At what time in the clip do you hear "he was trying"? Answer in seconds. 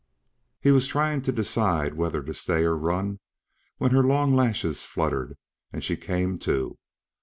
0.59-1.21